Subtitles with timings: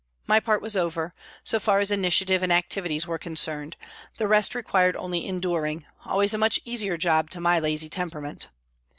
[0.25, 1.13] My part was over,
[1.43, 3.75] so far as initiative and activities were concerned,
[4.17, 8.49] the rest required only enduring, always a much easier job to my lazy temperament.